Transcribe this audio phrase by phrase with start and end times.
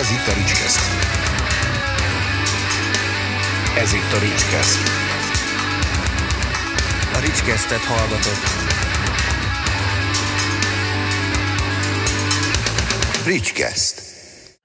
[0.00, 0.80] Ez itt a Ricskeszt.
[3.76, 4.78] Ez itt a Ricskeszt.
[7.14, 8.44] A Ricskesztet hallgatott.
[13.26, 14.02] Ricskeszt.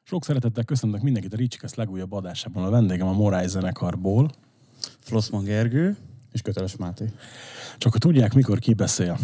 [0.04, 2.64] Sok szeretettel köszöntök mindenkit a Ricskeszt legújabb adásában.
[2.64, 4.32] A vendégem a Morály zenekarból.
[5.00, 5.98] Flossman Gergő.
[6.32, 7.06] És Köteles Máté.
[7.78, 9.20] Csak hogy tudják, mikor ki beszél.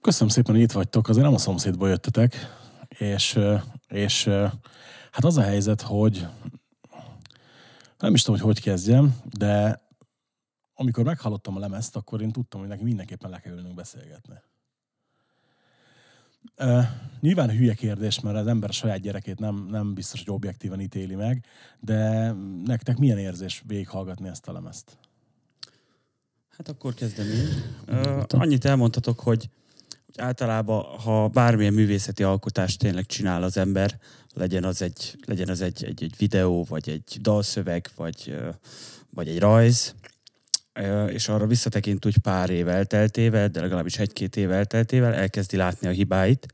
[0.00, 1.08] Köszönöm szépen, hogy itt vagytok.
[1.08, 2.58] Azért nem a szomszédból jöttetek.
[3.00, 3.38] És,
[3.88, 4.24] és
[5.10, 6.26] hát az a helyzet, hogy
[7.98, 9.82] nem is tudom, hogy hogy kezdjem, de
[10.74, 14.34] amikor meghallottam a lemezt, akkor én tudtam, hogy neki mindenképpen le kell ülnünk beszélgetni.
[16.58, 16.84] Uh,
[17.20, 21.14] nyilván hülye kérdés, mert az ember a saját gyerekét nem, nem biztos, hogy objektíven ítéli
[21.14, 21.44] meg,
[21.80, 22.30] de
[22.64, 24.98] nektek milyen érzés végighallgatni ezt a lemezt?
[26.48, 27.48] Hát akkor kezdem én.
[27.88, 29.50] Uh, annyit elmondhatok, hogy
[30.16, 33.98] általában, ha bármilyen művészeti alkotást tényleg csinál az ember,
[34.34, 38.38] legyen az egy, legyen az egy, egy, egy videó, vagy egy dalszöveg, vagy,
[39.10, 39.94] vagy egy rajz,
[41.06, 45.90] és arra visszatekint úgy pár év elteltével, de legalábbis egy-két év elteltével elkezdi látni a
[45.90, 46.46] hibáit,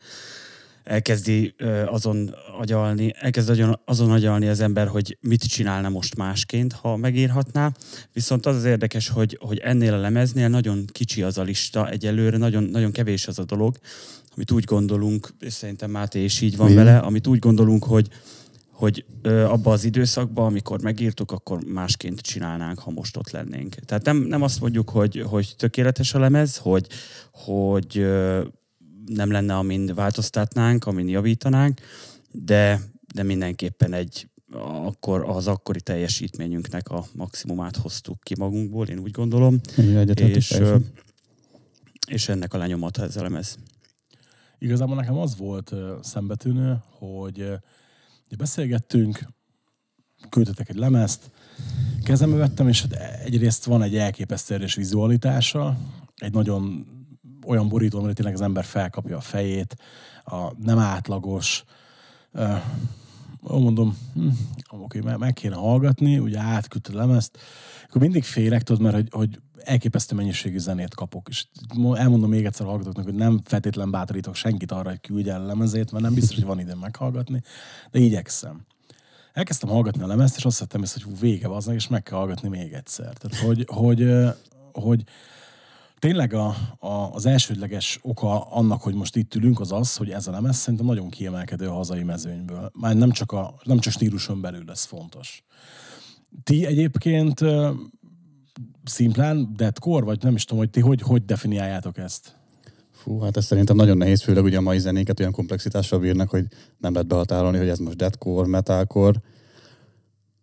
[0.86, 1.54] elkezdi
[1.86, 7.72] azon agyalni, elkezd azon, azon agyalni az ember, hogy mit csinálna most másként, ha megírhatná.
[8.12, 12.36] Viszont az az érdekes, hogy, hogy ennél a lemeznél nagyon kicsi az a lista, egyelőre
[12.36, 13.76] nagyon, nagyon kevés az a dolog,
[14.34, 16.84] amit úgy gondolunk, és szerintem Máté is így van Igen.
[16.84, 18.08] vele, amit úgy gondolunk, hogy
[18.70, 23.74] hogy ö, abba az időszakban, amikor megírtuk, akkor másként csinálnánk, ha most ott lennénk.
[23.74, 26.86] Tehát nem, nem azt mondjuk, hogy, hogy tökéletes a lemez, hogy,
[27.32, 28.42] hogy ö,
[29.06, 31.80] nem lenne, amin változtatnánk, amin javítanánk,
[32.30, 32.80] de,
[33.14, 34.28] de mindenképpen egy
[34.84, 39.60] akkor az akkori teljesítményünknek a maximumát hoztuk ki magunkból, én úgy gondolom,
[40.14, 40.76] és, ö,
[42.06, 43.58] és ennek a lenyomata ez a lemez.
[44.58, 47.52] Igazából nekem az volt szembetűnő, hogy
[48.36, 49.18] beszélgettünk,
[50.28, 51.30] küldtetek egy lemezt,
[52.02, 52.92] kezembe vettem, és hát
[53.24, 55.78] egyrészt van egy elképesztő erős vizualitása,
[56.16, 56.86] egy nagyon
[57.46, 59.76] olyan borító, amire tényleg az ember felkapja a fejét,
[60.24, 61.64] a nem átlagos,
[63.50, 64.28] ó, mondom, hm,
[64.70, 67.38] oké, meg, meg kéne hallgatni, ugye átküldte a lemezt,
[67.88, 71.28] akkor mindig félek, tudod, mert hogy, hogy elképesztő mennyiségű zenét kapok.
[71.28, 75.32] És mo- elmondom még egyszer a hallgatóknak, hogy nem feltétlen bátorítok senkit arra, hogy küldje
[75.32, 77.42] el lemezét, mert nem biztos, hogy van időm meghallgatni,
[77.90, 78.66] de igyekszem.
[79.32, 82.72] Elkezdtem hallgatni a lemezt, és azt észre, hogy vége az, és meg kell hallgatni még
[82.72, 83.12] egyszer.
[83.12, 84.28] Tehát, hogy, hogy, ö,
[84.72, 85.04] hogy
[85.98, 86.46] tényleg a,
[86.78, 90.56] a, az elsődleges oka annak, hogy most itt ülünk, az az, hogy ez a lemez
[90.56, 92.70] szerintem nagyon kiemelkedő a hazai mezőnyből.
[92.80, 95.44] Már nem csak, a, nem csak stíluson belül ez fontos.
[96.42, 97.40] Ti egyébként
[98.84, 102.36] szimplán deadcore, vagy nem is tudom, hogy ti hogy, hogy definiáljátok ezt?
[102.92, 106.46] Fú, hát ez szerintem nagyon nehéz, főleg ugye a mai zenéket olyan komplexitással bírnak, hogy
[106.78, 109.22] nem lehet behatárolni, hogy ez most deadcore, metalcore.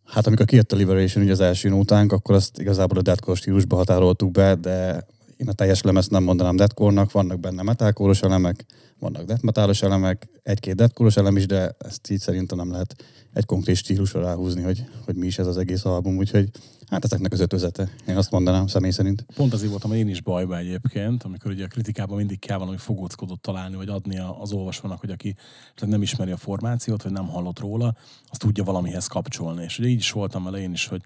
[0.03, 3.75] Hát amikor kijött a Liberation, ugye az első nótánk, akkor azt igazából a deadcore stílusba
[3.75, 5.06] határoltuk be, de
[5.44, 8.66] én a teljes lemezt nem mondanám deadcore-nak, vannak benne metalcore elemek,
[9.00, 12.96] vannak death metalos elemek, egy-két deadcore elem is, de ezt így szerintem nem lehet
[13.34, 16.50] egy konkrét stílusra ráhúzni, hogy, hogy mi is ez az egész album, úgyhogy
[16.90, 17.90] hát ezeknek az ötözete.
[18.08, 19.26] Én azt mondanám személy szerint.
[19.36, 23.42] Pont azért voltam én is bajba egyébként, amikor ugye a kritikában mindig kell valami fogóckodót
[23.42, 27.60] találni, vagy adni az olvasónak, hogy aki esetleg nem ismeri a formációt, vagy nem hallott
[27.60, 27.96] róla,
[28.30, 29.64] azt tudja valamihez kapcsolni.
[29.64, 31.02] És ugye így is voltam vele én is, hogy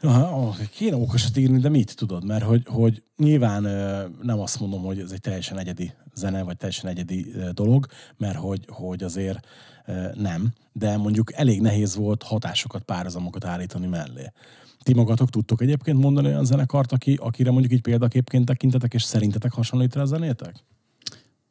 [0.00, 2.24] Ja, kéne okosat írni, de mit tudod?
[2.24, 3.62] Mert hogy, hogy nyilván
[4.22, 7.86] nem azt mondom, hogy ez egy teljesen egyedi zene, vagy teljesen egyedi dolog,
[8.16, 9.46] mert hogy, hogy azért
[10.14, 14.32] nem, de mondjuk elég nehéz volt hatásokat, párhuzamokat állítani mellé.
[14.82, 19.52] Ti magatok tudtok egyébként mondani olyan zenekart, aki, akire mondjuk így példaképként tekintetek, és szerintetek
[19.52, 20.64] hasonlít rá a zenétek?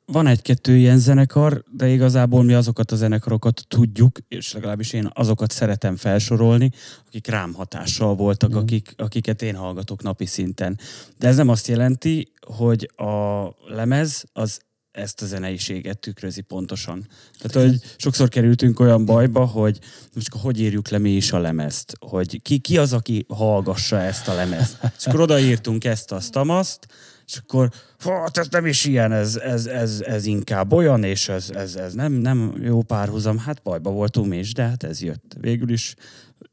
[0.06, 5.52] Van egy-kettő ilyen zenekar, de igazából mi azokat a zenekarokat tudjuk, és legalábbis én azokat
[5.52, 6.72] szeretem felsorolni,
[7.08, 8.58] akik rám hatással voltak, Mhm.
[8.60, 10.80] akik, akiket én hallgatok napi szinten.
[11.18, 14.60] De ez nem azt jelenti, hogy a lemez az
[14.92, 17.08] ezt a zeneiséget tükrözi pontosan.
[17.40, 19.80] Tehát, hogy sokszor kerültünk olyan bajba, hogy
[20.14, 24.02] most akkor hogy írjuk le mi is a lemezt, hogy ki, ki az, aki hallgassa
[24.02, 24.78] ezt a lemezt.
[24.98, 26.88] És akkor odaírtunk ezt, azt, amazt,
[27.28, 27.70] és akkor,
[28.04, 31.94] hát ez nem is ilyen, ez, ez, ez, ez inkább olyan, és ez, ez, ez
[31.94, 33.38] nem, nem jó párhuzam.
[33.38, 35.36] Hát bajba voltunk mi is, de hát ez jött.
[35.40, 35.96] Végül is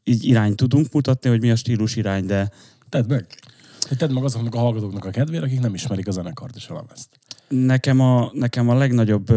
[0.04, 2.50] így irányt tudunk mutatni, hogy mi a stílus irány, de
[2.88, 3.26] Tedd meg.
[3.88, 6.74] Hogy Tedd meg azoknak a hallgatóknak a kedvére, akik nem ismerik a zenekart és a
[6.74, 7.08] lemezt.
[7.48, 9.32] nekem a, nekem a legnagyobb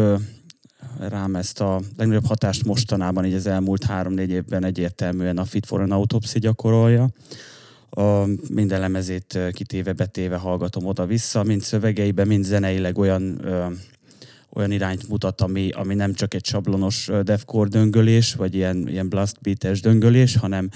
[0.98, 5.80] rám ezt a legnagyobb hatást mostanában, így az elmúlt három-négy évben egyértelműen a Fit for
[5.80, 7.08] an Autopsy gyakorolja.
[7.96, 13.40] A minden lemezét kitéve, betéve hallgatom oda-vissza, mind szövegeiben, mind zeneileg olyan,
[14.56, 19.08] olyan irányt mutat, ami, ami nem csak egy sablonos ö, deathcore döngölés, vagy ilyen, ilyen
[19.08, 20.70] blast beates döngölés, hanem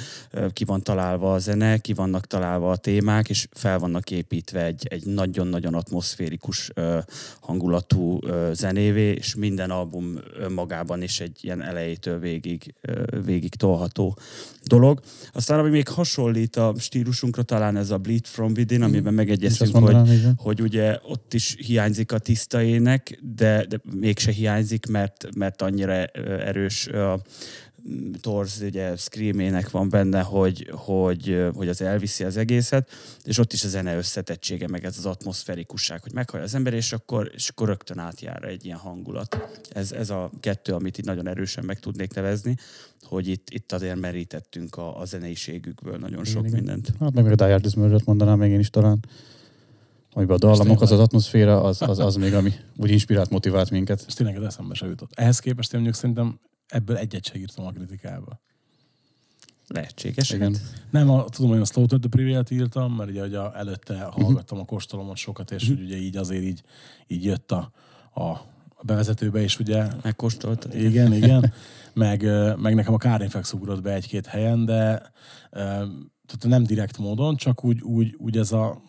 [0.52, 4.86] ki van találva a zene, ki vannak találva a témák, és fel vannak építve egy,
[4.90, 6.70] egy nagyon-nagyon atmoszférikus
[7.40, 8.18] hangulatú
[8.52, 12.74] zenévé, és minden album önmagában is egy ilyen elejétől végig,
[13.24, 14.16] végig tolható
[14.64, 15.00] dolog.
[15.32, 19.72] Aztán, ami még hasonlít a stílusunkra, talán ez a Bleed From Within, amiben Is megegyeztünk,
[19.72, 25.28] mondanám, hogy, hogy ugye ott is hiányzik a tiszta ének, de, de mégse hiányzik, mert,
[25.36, 27.22] mert annyira erős a
[28.20, 32.90] Torz, ugye screamének van benne, hogy, hogy, hogy az elviszi az egészet,
[33.24, 36.92] és ott is a zene összetettsége, meg ez az atmoszferikusság, hogy meghallja az ember, és
[36.92, 39.36] akkor, és akkor rögtön átjár egy ilyen hangulat.
[39.70, 42.56] Ez, ez a kettő, amit itt nagyon erősen meg tudnék nevezni,
[43.02, 46.54] hogy itt, itt azért merítettünk a, a zeneiségükből nagyon sok igen.
[46.54, 46.92] mindent.
[47.00, 48.98] Hát meg még a Die Hard mondanám még én is talán.
[50.12, 54.04] Amiben a dallamok, az az atmoszféra, az, az, az még, ami úgy inspirált, motivált minket.
[54.06, 55.10] És tényleg ez eszembe se jutott.
[55.14, 56.38] Ehhez képest én mondjuk szerintem
[56.70, 58.40] ebből egyet se írtam a kritikába.
[59.66, 60.30] Lehetséges.
[60.30, 60.54] Igen.
[60.54, 60.84] Hát.
[60.90, 64.64] Nem, a, tudom, hogy a Slaughter the Prevail-t írtam, mert ugye, ugye előtte hallgattam a
[64.64, 66.62] kóstolomot sokat, és hogy ugye így azért így,
[67.06, 67.72] így jött a,
[68.14, 68.40] a
[68.82, 70.74] bevezetőbe, és ugye Megkóstoltad?
[70.74, 71.52] igen, igen.
[71.92, 72.22] Meg,
[72.56, 75.12] meg nekem a Carinfex ugrott be egy-két helyen, de
[76.30, 78.82] tehát nem direkt módon, csak úgy, úgy, úgy ez a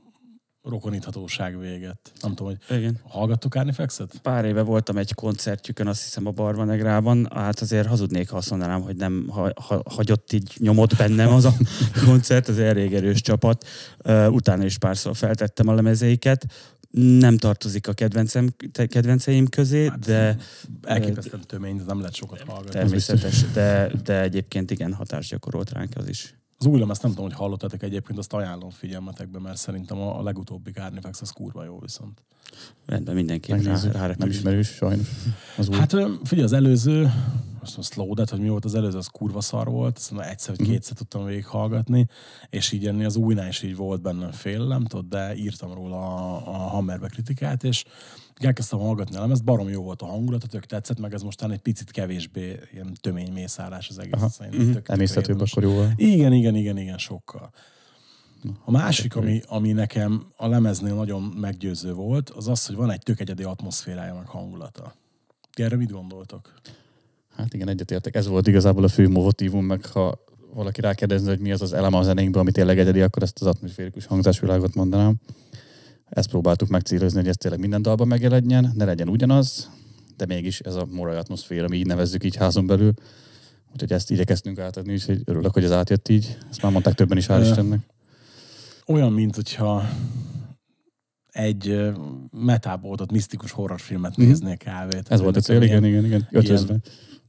[0.64, 2.12] rokoníthatóság véget.
[2.22, 3.00] Nem tudom, hogy Igen.
[3.04, 4.20] hallgattok Carnifexet?
[4.22, 8.82] Pár éve voltam egy koncertjükön, azt hiszem a Barvanegrában, hát azért hazudnék, ha azt mondanám,
[8.82, 11.54] hogy nem ha, ha, hagyott így nyomot bennem az a
[12.06, 13.66] koncert, az elég erős csapat.
[14.30, 16.46] Utána is párszor feltettem a lemezeiket.
[16.92, 18.50] Nem tartozik a kedvencem,
[18.88, 20.38] kedvenceim közé, Hát, de
[20.82, 22.72] Elképesztően tömény, de nem lehet sokat hallgatni.
[22.72, 26.36] természetes, de, de egyébként igen, hatást gyakorolt ránk az is.
[26.62, 30.24] Az új lemez nem tudom, hogy hallottátok egyébként, azt ajánlom figyelmetekbe, mert szerintem a, a
[30.24, 32.22] legutóbbi Carnifex az kurva jó viszont.
[32.86, 33.94] Rendben, mindenképp rá, Megnézzük.
[33.94, 35.08] rá Nem ismerős, sajnos.
[35.58, 35.76] Az új.
[35.76, 35.92] Hát
[36.24, 37.12] figyelj, az előző,
[37.62, 40.30] azt mondom, Slow Death, hogy mi volt az előző, az kurva szar volt, azt mondom,
[40.30, 40.72] egyszer vagy Mhm.
[40.76, 42.08] kétszer tudtam végighallgatni,
[42.50, 46.48] és így ennél az újnál is így volt bennem félelem, tudod, de írtam róla a,
[46.48, 47.84] a Hammerbe kritikát, és
[48.36, 51.60] elkezdtem hallgatni a lemezt, barom jó volt a hangulat, tök tetszett, meg ez mostán egy
[51.60, 54.14] picit kevésbé ilyen tömény mészárás az egész.
[54.14, 54.30] Aha.
[54.30, 55.92] Szerintem tök- tök Emészhetőbb akkor jóval.
[55.96, 57.52] Igen, igen, igen, igen, sokkal.
[58.66, 63.02] A másik, ami, ami nekem a lemeznél nagyon meggyőző volt, az az, hogy van egy
[63.04, 64.94] tök egyedi atmoszférája, meg hangulata.
[65.54, 66.54] Ti erre mit gondoltok?
[67.42, 68.16] Hát igen, egyetértek.
[68.16, 70.24] Ez volt igazából a fő motivum, meg ha
[70.54, 73.48] valaki rákérdezne, hogy mi az az elem a zenénkben, ami tényleg egyedi, akkor ezt az
[73.48, 75.16] atmoszférikus hangzásvilágot mondanám.
[76.06, 79.70] Ezt próbáltuk megcélozni, hogy ez tényleg minden dalban megjelenjen, ne legyen ugyanaz,
[80.18, 82.94] de mégis ez a morai atmoszféra, mi így nevezzük így házon belül.
[83.74, 86.38] Úgyhogy ezt igyekeztünk átadni, úgyhogy örülök, hogy ez átjött így.
[86.50, 87.80] Ezt már mondták többen is, hál' Istennek.
[88.88, 89.90] Olyan, mint hogyha
[91.28, 91.92] egy ö,
[92.32, 94.28] metáboltott, misztikus horrorfilmet Mhm.
[94.28, 95.08] néznél kávét.
[95.10, 96.28] Ez volt a cél, igen, igen, igen.
[96.32, 96.68] Ötözve.
[96.68, 96.82] ilyen,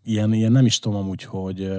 [0.04, 1.72] ilyen nem is tudom amúgy, hogy,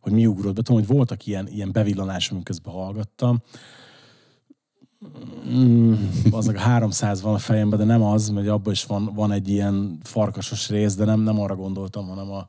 [0.00, 0.62] hogy mi ugrott be.
[0.62, 3.42] Tudom, hogy voltak ilyen, ilyen bevillanások, közben hallgattam.
[5.48, 5.94] Mm,
[6.30, 9.48] az a 300 van a fejemben, de nem az, mert abban is van, van egy
[9.48, 12.48] ilyen farkasos rész, de nem, nem arra gondoltam, hanem a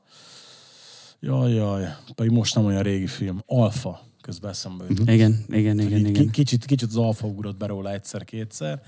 [1.19, 1.83] jaj, jaj,
[2.15, 3.41] pedig most nem olyan régi film.
[3.45, 5.09] Alfa, közben eszembe jutott.
[5.09, 6.13] Igen, igen, igen, így igen.
[6.13, 8.81] ki- Kicsit, kicsit az alfa ugrott be róla egyszer-kétszer,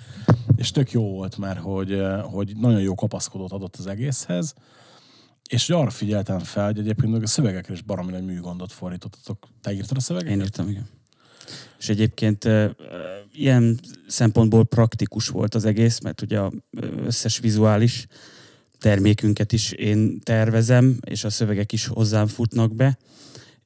[0.55, 4.53] és tök jó volt, mert hogy, hogy nagyon jó kapaszkodót adott az egészhez,
[5.49, 9.47] és hogy arra figyeltem fel, hogy egyébként meg a szövegekre is baromi nagy műgondot fordítottatok.
[9.61, 10.35] Te írtad a szövegeket?
[10.35, 10.87] Én írtam, igen.
[11.79, 12.47] És egyébként
[13.31, 16.51] ilyen szempontból praktikus volt az egész, mert ugye a
[17.05, 18.07] összes vizuális
[18.79, 22.97] termékünket is én tervezem, és a szövegek is hozzám futnak be,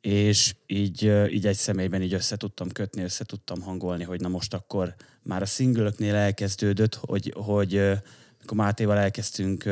[0.01, 4.53] és így, így egy személyben így össze tudtam kötni, össze tudtam hangolni, hogy na most
[4.53, 7.93] akkor már a singlöknél elkezdődött, hogy, hogy ö,
[8.43, 9.69] akkor Mátéval elkezdtünk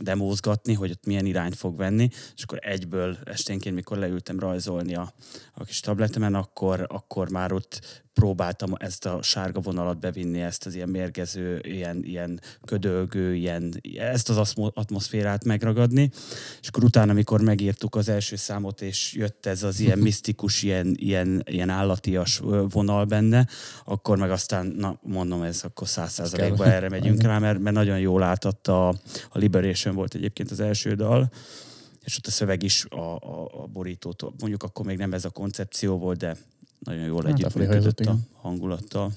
[0.00, 5.12] demózgatni, hogy ott milyen irányt fog venni, és akkor egyből esténként, mikor leültem rajzolni a,
[5.54, 10.74] a kis tabletemen, akkor, akkor már ott próbáltam ezt a sárga vonalat bevinni, ezt az
[10.74, 16.10] ilyen mérgező, ilyen, ilyen ködölgő, ilyen, ezt az atmoszférát megragadni,
[16.60, 20.94] és akkor utána, amikor megírtuk az első számot, és jött ez az ilyen misztikus, ilyen,
[20.96, 23.46] ilyen, ilyen állatias vonal benne,
[23.84, 27.98] akkor meg aztán, na mondom, ez akkor száz százalékban erre megyünk rá, mert, mert nagyon
[27.98, 28.94] jól átadta a,
[29.30, 31.30] a Liberation volt egyébként az első dal,
[32.04, 35.30] és ott a szöveg is a, a, a borítótól, mondjuk akkor még nem ez a
[35.30, 36.36] koncepció volt, de
[36.78, 39.12] nagyon jól Hát, együttműködött a hangulattal.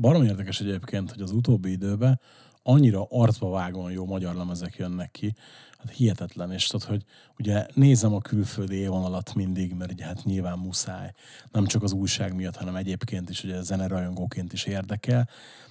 [0.00, 2.20] Barom érdekes egyébként, hogy az utóbbi időben
[2.62, 5.34] annyira arcba vágóan jó magyar lemezek jönnek ki,
[5.78, 7.04] hát hihetetlen, és tudod, hogy
[7.38, 11.12] ugye nézem a külföldi élvonalat mindig, mert ugye hát nyilván muszáj,
[11.52, 15.28] nem csak az újság miatt, hanem egyébként is, ugye zenerajongóként is érdekel,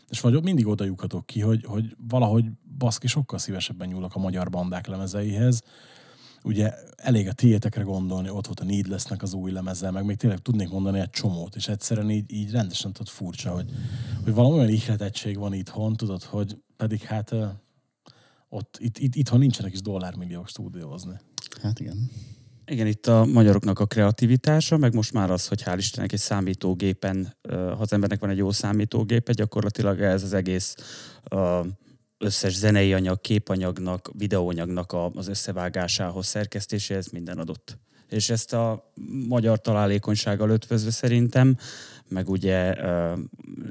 [0.10, 2.46] és vagy mindig oda lyukhatok ki, hogy, hogy valahogy
[2.78, 5.62] baszki sokkal szívesebben nyúlok a magyar bandák lemezeihez,
[6.44, 10.40] ugye elég a tiétekre gondolni, ott volt a Needlessnek az új lemeze, meg még tényleg
[10.40, 13.70] tudnék mondani egy csomót, és egyszerűen így, így rendesen tudod furcsa, hogy,
[14.24, 17.36] hogy valami olyan ihletettség van itthon, tudod, hogy pedig hát
[18.50, 21.20] ott, itt, itt, itthon nincsenek is dollármilliók stúdiózni.
[21.62, 22.10] Hát igen.
[22.66, 27.36] Igen, itt a magyaroknak a kreativitása, meg most már az, hogy hál' Istennek egy számítógépen,
[27.50, 30.76] ha az embernek van egy jó számítógépe, gyakorlatilag ez az egész
[32.20, 37.78] összes zenei anyag, képanyagnak, videóanyagnak az összevágásához, szerkesztéséhez minden adott.
[38.10, 38.92] És ezt a
[39.28, 41.58] magyar találékonysággal ötvözve szerintem,
[42.08, 42.76] meg ugye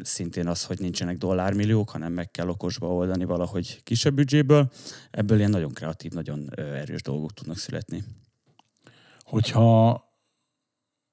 [0.03, 4.71] szintén az, hogy nincsenek dollármilliók, hanem meg kell okosba oldani valahogy kisebb büdzséből,
[5.11, 8.05] ebből ilyen nagyon kreatív, nagyon erős dolgok tudnak születni.
[9.21, 10.03] Hogyha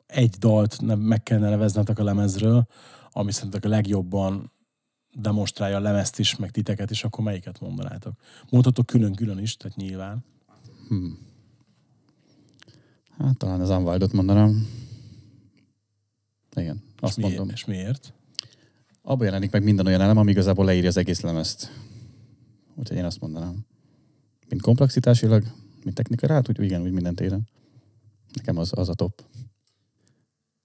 [0.06, 2.68] egy dalt meg kellene neveznetek a lemezről,
[3.12, 4.52] ami szerintek a legjobban
[5.16, 8.14] demonstrálja a lemezt is, meg titeket is, akkor melyiket mondanátok?
[8.50, 10.24] Mondhatok külön-külön is, tehát nyilván.
[10.88, 11.18] Hmm.
[13.18, 14.68] Hát talán az Unwildot mondanám.
[16.56, 17.46] Igen, azt és mondom.
[17.46, 17.58] Miért?
[17.58, 18.14] És miért?
[19.02, 21.72] Abban jelenik meg minden olyan elem, ami igazából leírja az egész lemezt.
[22.76, 23.66] Úgyhogy én azt mondanám.
[24.50, 25.44] Mint komplexitásilag,
[25.84, 27.48] mint technika rá, úgy igen, úgy minden téren.
[28.34, 29.24] Nekem az, az a top.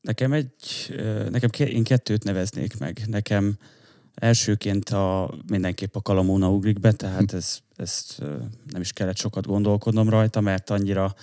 [0.01, 0.55] Nekem egy,
[1.31, 3.03] nekem én kettőt neveznék meg.
[3.07, 3.59] Nekem
[4.21, 8.19] Elsőként a, mindenképp a Kalamóna ugrik be, tehát ez, ezt
[8.71, 11.15] nem is kellett sokat gondolkodnom rajta, mert annyira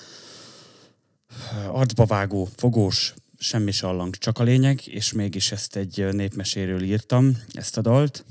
[1.68, 7.82] arcbavágó, fogós, semmi sallang, csak a lényeg, és mégis ezt egy népmeséről írtam, ezt a
[7.82, 8.26] dalt.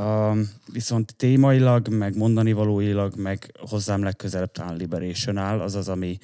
[0.00, 0.38] Uh,
[0.72, 6.18] viszont témailag, meg mondani valóilag, meg hozzám legközelebb talán Liberation áll, az az, ami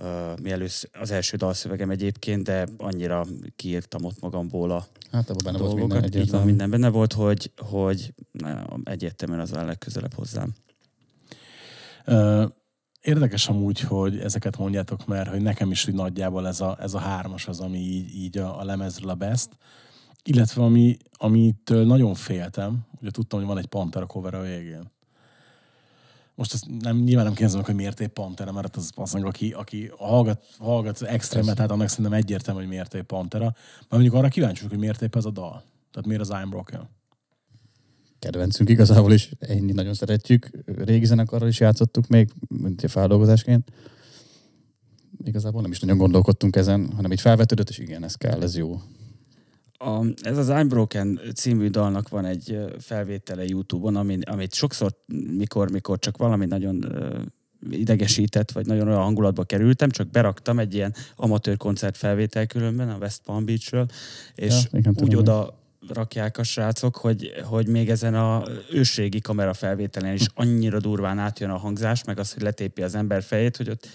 [0.00, 5.58] uh, mielőtt az első dalszövegem egyébként, de annyira kiírtam ott magamból a Hát abban benne
[5.58, 5.88] dolgokat.
[5.88, 10.54] volt minden Így van, minden benne volt, hogy, hogy na, egyértelműen az a legközelebb hozzám.
[12.06, 12.44] Uh,
[13.00, 16.98] érdekes amúgy, hogy ezeket mondjátok, mert hogy nekem is hogy nagyjából ez a, ez a
[16.98, 19.48] hármas az, ami így, így a, a lemezről a best.
[20.24, 24.90] Illetve ami, amitől nagyon féltem, ugye tudtam, hogy van egy Pantera cover a végén
[26.34, 29.90] most ezt nem, nyilván nem kérdezem, hogy miért épp Pantera, mert az az aki, aki
[29.96, 33.44] hallgat, hallgat extrémet, tehát annak szerintem egyértelmű, hogy miért épp Pantera.
[33.44, 35.62] Mert mondjuk arra kíváncsi hogy miért épp ez a dal.
[35.90, 36.88] Tehát miért az I'm Broken?
[38.18, 40.50] Kedvencünk igazából is, ennyi nagyon szeretjük.
[40.64, 43.72] Régi zenekarral is játszottuk még, mint a feldolgozásként.
[45.24, 48.80] Igazából nem is nagyon gondolkodtunk ezen, hanem így felvetődött, és igen, ez kell, ez jó.
[49.84, 54.92] A, ez az I'm Broken című dalnak van egy felvétele YouTube-on, amit, amit sokszor,
[55.36, 56.84] mikor, mikor csak valami nagyon
[57.70, 62.96] idegesített, vagy nagyon olyan hangulatba kerültem, csak beraktam egy ilyen amatőr koncert felvétel különben a
[62.96, 63.86] West Palm Beachről,
[64.34, 65.58] és ja, úgy oda
[65.88, 71.50] rakják a srácok, hogy, hogy még ezen a ősrégi kamera felvételen is annyira durván átjön
[71.50, 73.88] a hangzás, meg az, hogy letépi az ember fejét, hogy ott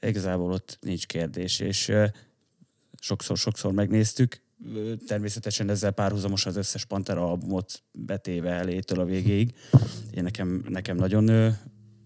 [0.00, 1.92] igazából ott nincs kérdés, és
[3.00, 4.44] sokszor-sokszor megnéztük,
[5.06, 9.54] természetesen ezzel párhuzamos az összes Pantera albumot betéve elétől a végéig.
[10.10, 11.54] Én nekem, nekem nagyon,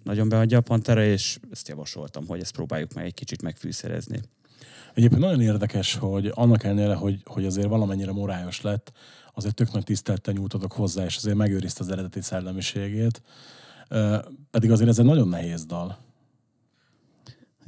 [0.03, 4.21] nagyon beadja a Pantera, és ezt javasoltam, hogy ezt próbáljuk meg egy kicsit megfűszerezni.
[4.95, 8.93] Egyébként nagyon érdekes, hogy annak ellenére, hogy, hogy azért valamennyire morályos lett,
[9.35, 13.23] azért tök nagy tisztelettel nyújtotok hozzá, és azért megőrizte az eredeti szellemiségét.
[14.51, 15.99] Pedig azért ez egy nagyon nehéz dal.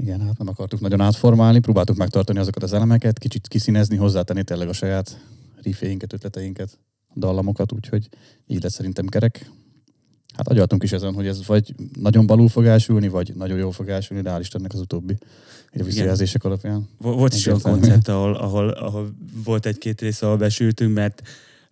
[0.02, 4.68] Igen, hát nem akartuk nagyon átformálni, próbáltuk megtartani azokat az elemeket, kicsit kiszínezni, hozzátenni tényleg
[4.68, 5.20] a saját
[5.62, 6.78] rifféinket, ötleteinket,
[7.16, 8.08] dallamokat, úgyhogy
[8.46, 9.50] így lett szerintem kerek.
[10.36, 13.88] Hát agyaltunk is ezen, hogy ez vagy nagyon balul fog elsülni, vagy nagyon jól fog
[13.88, 15.16] elsülni, de hál' Istennek az utóbbi
[15.74, 16.88] így a visszajelzések alapján.
[16.98, 21.22] Volt is olyan koncert, ahol, ahol, ahol volt egy-két rész, ahol besültünk, mert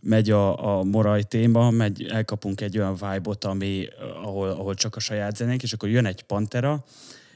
[0.01, 3.87] megy a, a moraj téma, megy, elkapunk egy olyan vibe-ot, ami,
[4.23, 6.85] ahol, ahol csak a saját zenénk, és akkor jön egy pantera,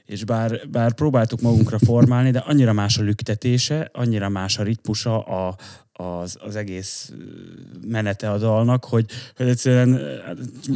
[0.07, 5.23] és bár, bár próbáltuk magunkra formálni, de annyira más a lüktetése, annyira más a ritmusa,
[5.23, 5.57] a,
[5.93, 7.13] az, az egész
[7.87, 9.07] menete a dalnak, hogy,
[9.37, 10.01] hogy egyszerűen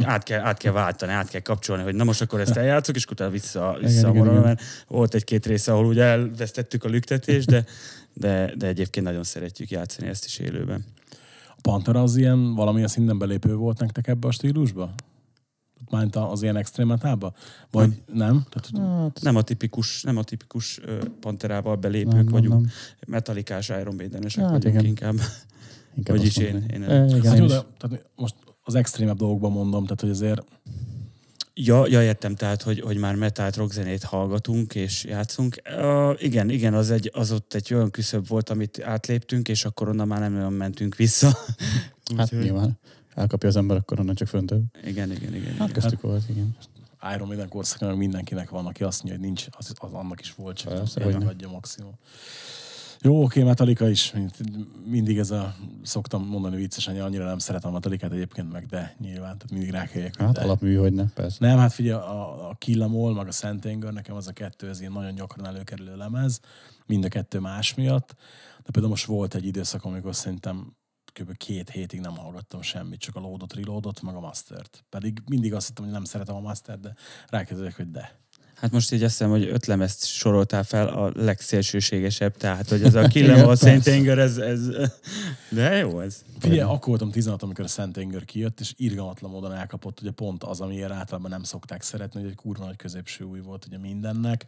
[0.01, 3.05] át kell, át kell váltani, át kell kapcsolni, hogy na most akkor ezt eljátszok, és
[3.05, 7.65] utána vissza, vissza igen, igen, mert volt egy-két része, ahol ugye elvesztettük a lüktetést, de,
[8.13, 10.85] de, de egyébként nagyon szeretjük játszani ezt is élőben.
[11.47, 14.93] A Pantera az ilyen valamilyen szinten belépő volt nektek ebbe a stílusba?
[15.89, 17.33] Mányt az ilyen extrém metába?
[17.71, 18.17] Vagy nem?
[18.17, 18.45] nem?
[18.49, 19.01] Tehát...
[19.01, 20.79] Hát, nem a tipikus, nem a tipikus
[21.19, 22.53] panterával belépők nem, vagyunk.
[22.53, 22.71] Nem, nem.
[23.07, 24.85] Metalikás Iron Maiden-esek hát, vagyunk igen.
[24.85, 25.15] inkább.
[25.97, 26.55] inkább Vagyis én.
[26.55, 30.09] én, én e, igen, hát jó, de, tehát most az extrémebb dolgokban mondom, tehát hogy
[30.09, 30.41] azért
[31.61, 35.61] Ja, ja értem, tehát, hogy, hogy már metált rockzenét hallgatunk és játszunk.
[35.77, 39.89] Uh, igen, igen, az, egy, az ott egy olyan küszöb volt, amit átléptünk, és akkor
[39.89, 41.27] onnan már nem olyan mentünk vissza.
[42.17, 42.79] Hát Úgyhogy- nyilván.
[43.19, 44.63] Elkapja az ember, akkor onnan csak föntebb.
[44.83, 45.49] Igen, igen, igen.
[45.57, 45.81] Hát igen.
[45.81, 46.55] köztük volt, igen.
[47.15, 50.57] Iron Maiden korszakban mindenkinek van, aki azt mondja, hogy nincs, az, az annak is volt,
[50.57, 51.19] csak Persze, egy hogyne.
[51.19, 51.93] megadja maximum.
[53.01, 54.13] Jó, oké, Metallica is.
[54.85, 58.95] Mindig ez a, szoktam mondani viccesen, hogy annyira nem szeretem a Metallicát egyébként meg, de
[58.99, 60.41] nyilván, tehát mindig rákeljek, hogy Hát de.
[60.41, 61.37] alapmű, hogy ne, persze.
[61.39, 64.31] Nem, hát figyelj, a, a Kill 'Em All, meg a Szent Anger, nekem az a
[64.31, 66.39] kettő, ez ilyen nagyon gyakran előkerülő lemez,
[66.85, 68.15] mind a kettő más miatt.
[68.63, 70.73] De például most volt egy időszak, amikor szerintem
[71.19, 71.37] kb.
[71.37, 74.85] két hétig nem hallgattam semmit, csak a loadot, reloadot, meg a mastert.
[74.89, 76.95] Pedig mindig azt hittem, hogy nem szeretem a mastert, de
[77.27, 78.19] rákezdődök, hogy de.
[78.59, 82.95] Hát most így azt hiszem, hogy öt lemezt soroltál fel a legszélsőségesebb, tehát hogy ez
[82.95, 83.91] a Killem, a persze.
[83.91, 84.59] Anger, ez, ez,
[85.49, 86.23] de jó ez.
[86.39, 90.43] Figyelj, akkor voltam 16, amikor a Szent Anger kijött, és irgalmatlan módon elkapott, ugye pont
[90.43, 94.45] az, amiért általában nem szokták szeretni, hogy egy kurva nagy középső új volt ugye mindennek.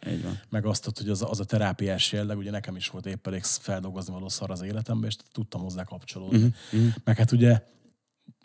[0.49, 4.13] Meg azt, hogy az, az a terápiás jelleg, ugye nekem is volt épp elég feldolgozni
[4.13, 6.53] való szar az életemben, és tudtam hozzá kapcsolódni.
[6.71, 6.93] Uh-huh.
[7.03, 7.61] Meg hát ugye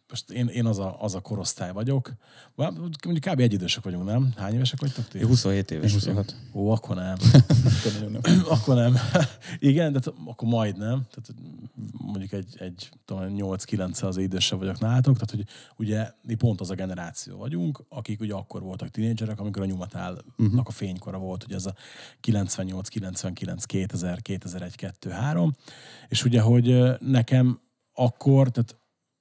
[0.09, 2.13] most én, én az, a, az a korosztály vagyok.
[2.55, 3.41] Mondjuk kb.
[3.41, 4.33] egy idősek vagyunk, nem?
[4.37, 5.19] Hány évesek vagytok ti?
[5.19, 6.25] Én 27 éves És vagyok.
[6.25, 6.37] 26.
[6.55, 7.17] Ó, akkor nem.
[8.49, 8.97] Akkor nem.
[9.59, 11.07] Igen, de t- akkor majd nem.
[11.11, 11.43] Tehát
[11.91, 15.15] mondjuk egy, egy tudom, 8-9 az idősebb vagyok nálatok.
[15.15, 15.45] Tehát, hogy
[15.77, 20.25] ugye mi pont az a generáció vagyunk, akik ugye akkor voltak tinédzserek, amikor a nyumatálnak
[20.39, 20.61] uh-huh.
[20.65, 21.75] a fénykora volt, ugye ez a
[22.21, 25.57] 98, 99, 2000, 2001, 2, 3.
[26.09, 27.61] És ugye, hogy nekem
[27.93, 28.77] akkor, tehát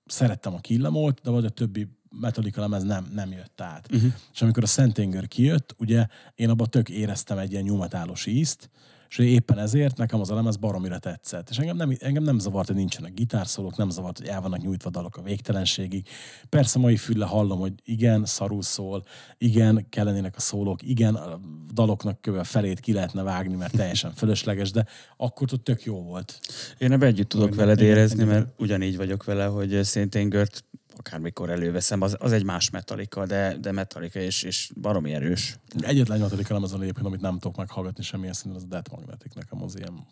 [0.05, 1.87] szerettem a Killamolt, de vagy a többi
[2.19, 3.87] Metallica lemez nem, nem jött át.
[3.91, 4.13] Uh-huh.
[4.33, 8.69] És amikor a Szent Anger kijött, ugye én abban tök éreztem egy ilyen nyumatálos ízt,
[9.09, 11.49] és éppen ezért nekem az a lemez baromira tetszett.
[11.49, 14.89] És engem nem, engem nem zavart, hogy nincsenek gitárszólók, nem zavart, hogy el vannak nyújtva
[14.89, 16.07] dalok a végtelenségig.
[16.49, 19.03] Persze mai fülle hallom, hogy igen, szarul szól,
[19.37, 21.39] igen, kellenének a szólók, igen, a
[21.73, 24.85] daloknak a felét ki lehetne vágni, mert teljesen fölösleges, de
[25.17, 26.39] akkor ott tök jó volt.
[26.77, 30.63] Én ebben együtt tudok Igen, veled érezni, mert ugyanígy vagyok vele, hogy Saint Angert
[30.97, 35.59] akármikor előveszem, az, az egy más Metallica, de, de Metallica és, és baromi erős.
[35.79, 39.33] Egyetlen Metallica lemez van egyébként, amit nem tudok meghallgatni semmilyen szinten, az a Death Magnetic
[39.33, 40.05] nekem az ilyen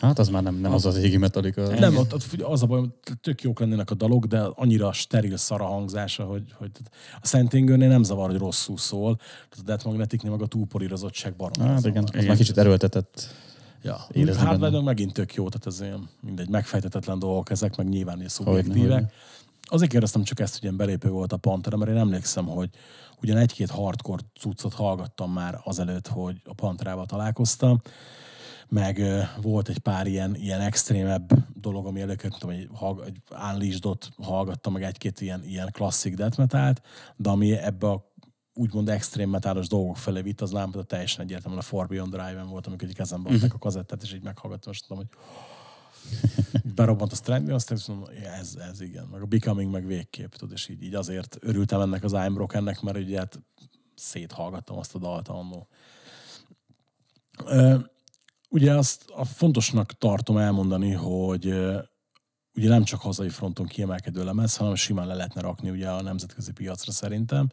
[0.00, 1.78] Hát az már nem, nem az az égi Metallica.
[1.78, 2.80] Nem, ott, ott az a baj,
[3.20, 6.70] tök jók lennének a dalok, de annyira steril szara hangzása, hogy, hogy
[7.20, 11.66] a Szent Angernél nem zavar, hogy rosszul szól, a Death Magneticnél meg a túlpolírozottság barom.
[11.66, 13.28] Hát igen, az már kicsit erőltetett.
[13.82, 18.16] Ja, hát meg megint tök jó, tehát ez ilyen mindegy, megfejtetetlen dolgok ezek, meg nyilván
[18.16, 18.92] ilyen Hogyne, szubjektívek.
[18.92, 19.10] hogyne.
[19.70, 22.68] Azért kérdeztem csak ezt, hogy ilyen belépő volt a Pantera, mert én emlékszem, hogy
[23.22, 27.80] ugyan egy-két hardcore cuccot hallgattam már azelőtt, hogy a Panterával találkoztam,
[28.68, 29.02] meg
[29.42, 32.68] volt egy pár ilyen, ilyen extrémebb dolog, ami előkerült, tudom, egy,
[33.06, 36.82] egy Unleashed-ot hallgattam, meg egy-két ilyen, ilyen klasszik death metalt,
[37.16, 38.12] de ami ebbe a
[38.54, 42.66] úgymond extrém metálos dolgok felé vitt, az lámpa teljesen egyértelműen a Far Beyond Drive-en volt,
[42.66, 45.18] amikor egy kezembe adták a kazettát, és így meghallgattam, és tudom, hogy
[46.76, 50.32] berobbant a Strand, aztán azt mondom, ja, ez, ez igen, meg a Becoming, meg végképp,
[50.32, 53.42] tudod, és így, így azért örültem ennek az I'm Brokennek, mert ugye hát
[53.94, 55.68] széthallgattam azt a dalt annó.
[58.48, 61.46] Ugye azt a fontosnak tartom elmondani, hogy
[62.54, 66.52] ugye nem csak hazai fronton kiemelkedő lemez, hanem simán le lehetne rakni ugye a nemzetközi
[66.52, 67.48] piacra szerintem.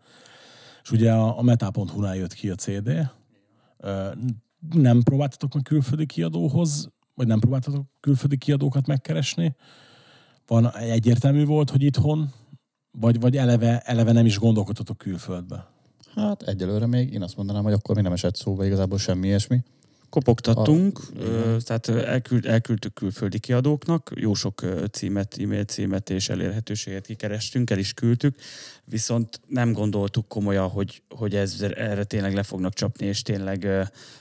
[0.83, 3.11] És ugye a, a metal.hu-nál jött ki a CD.
[4.71, 9.55] Nem próbáltatok meg külföldi kiadóhoz, vagy nem próbáltatok külföldi kiadókat megkeresni?
[10.47, 12.29] Van egyértelmű volt, hogy itthon,
[12.91, 15.67] vagy, vagy eleve, eleve nem is gondolkodtatok külföldbe?
[16.15, 19.63] Hát egyelőre még én azt mondanám, hogy akkor még nem esett szóba igazából semmi ilyesmi.
[20.09, 27.69] Kopogtattunk, ö, tehát elküld, elküldtük külföldi kiadóknak, jó sok címet, e-mail címet és elérhetőséget kikerestünk,
[27.69, 28.35] el is küldtük,
[28.91, 33.67] viszont nem gondoltuk komolyan, hogy, hogy ez, erre tényleg le fognak csapni, és tényleg,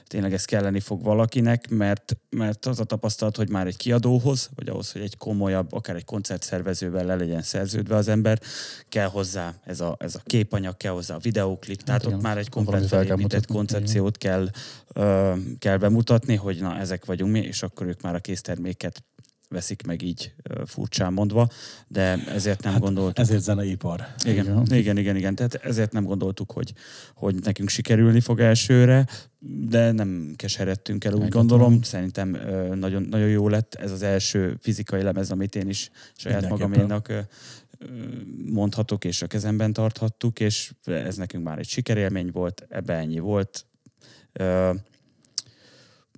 [0.07, 4.69] tényleg ez kelleni fog valakinek, mert, mert az a tapasztalat, hogy már egy kiadóhoz, vagy
[4.69, 8.41] ahhoz, hogy egy komolyabb, akár egy koncertszervezővel le legyen szerződve az ember,
[8.89, 12.39] kell hozzá ez a, ez a képanyag, kell hozzá a videóklip, tehát igen, ott már
[12.39, 14.49] egy komplet felépített koncepciót kell,
[14.93, 19.05] ö, kell bemutatni, hogy na, ezek vagyunk mi, és akkor ők már a készterméket
[19.51, 20.35] veszik meg így
[20.67, 21.49] furcsán mondva,
[21.89, 23.19] de ezért nem hát gondoltuk.
[23.19, 24.07] Ezért zeneipar.
[24.25, 24.79] Igen, Igen.
[24.79, 25.35] igen, igen, igen.
[25.35, 26.73] Tehát ezért nem gondoltuk, hogy,
[27.15, 29.07] hogy nekünk sikerülni fog elsőre,
[29.69, 31.47] de nem keseredtünk el, úgy Engedtem.
[31.47, 31.83] gondolom.
[31.83, 32.39] Szerintem
[32.75, 37.13] nagyon, nagyon jó lett ez az első fizikai lemez, amit én is saját magaménak
[38.45, 43.67] mondhatok, és a kezemben tarthattuk, és ez nekünk már egy sikerélmény volt, ebbe ennyi volt.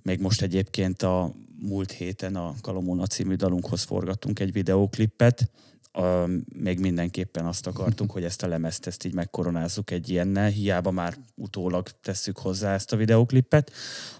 [0.03, 5.51] Még most egyébként a múlt héten a Kalomóna című dalunkhoz forgattunk egy videóklipet,
[5.95, 10.91] a, még mindenképpen azt akartuk, hogy ezt a lemezt ezt így megkoronázzuk egy ilyennel, hiába
[10.91, 13.71] már utólag tesszük hozzá ezt a videoklipet,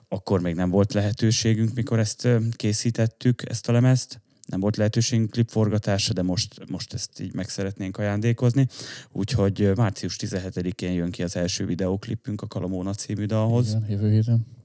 [0.08, 6.14] akkor még nem volt lehetőségünk, mikor ezt készítettük, ezt a lemezt, nem volt lehetőségünk klipforgatásra,
[6.14, 8.68] de most, most ezt így meg szeretnénk ajándékozni.
[9.12, 13.68] Úgyhogy március 17-én jön ki az első videoklipünk a Kalamóna című dalhoz.
[13.68, 14.63] Igen, jövő héten.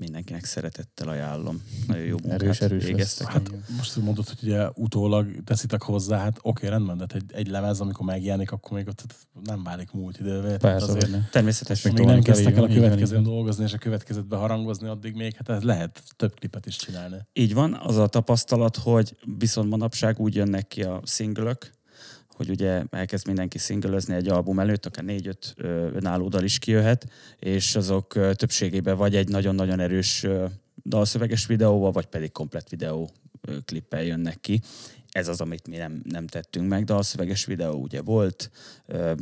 [0.00, 1.62] Mindenkinek szeretettel ajánlom.
[1.86, 3.26] Nagyon jó munkát Erős, erős végeztek.
[3.26, 3.36] lesz.
[3.36, 7.32] Hát, Hát most mondod, hogy ugye utólag teszitek hozzá, hát oké, rendben, de hát egy,
[7.32, 9.04] egy lemez, amikor megjelenik, akkor még ott
[9.44, 10.42] nem válik múlt idővé.
[10.42, 11.92] Tehát Persze, azért, természetesen.
[11.92, 15.62] még nem kezdtek el a következőn dolgozni, és a következőt beharangozni, addig még hát ez
[15.62, 17.16] lehet több klipet is csinálni.
[17.32, 21.70] Így van, az a tapasztalat, hogy viszont manapság úgy jönnek ki a szingülök,
[22.40, 25.54] hogy ugye elkezd mindenki szingölözni egy album előtt, akár négy-öt
[25.94, 27.06] önálló dal is kijöhet,
[27.38, 30.26] és azok többségében vagy egy nagyon-nagyon erős
[30.84, 33.10] dalszöveges videóval, vagy pedig komplet videó
[33.64, 34.60] klippel jönnek ki.
[35.10, 38.50] Ez az, amit mi nem, nem tettünk meg, de a szöveges videó ugye volt,